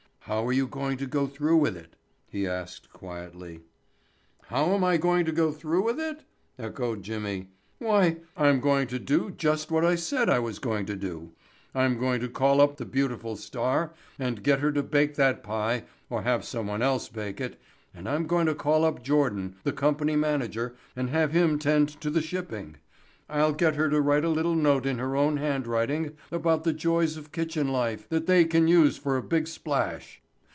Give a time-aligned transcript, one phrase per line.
[0.25, 1.95] "How are you going to go through with it?"
[2.29, 3.61] he asked quietly.
[4.43, 6.21] "How am I going to go through with it?"
[6.59, 7.49] echoed Jimmy.
[7.79, 11.31] "Why I'm going to do just what I said I was going to do.
[11.73, 15.85] I'm going to call up the beautiful star and get her to bake that pie
[16.07, 17.59] or have someone else bake it
[17.93, 22.11] and I'm going to call up Jordan, the company manager and have him tend to
[22.11, 22.77] the shipping.
[23.29, 27.15] I'll get her to write a little note in her own handwriting about the joys
[27.15, 30.21] of kitchen life that they can use for a big splash."